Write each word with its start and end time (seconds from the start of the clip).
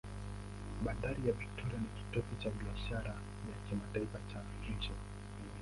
Bandari 0.83 1.21
ya 1.27 1.33
Victoria 1.39 1.77
ni 1.79 1.89
kitovu 1.97 2.35
cha 2.39 2.49
biashara 2.49 3.09
ya 3.49 3.55
kimataifa 3.69 4.19
cha 4.33 4.41
nchi. 4.75 4.91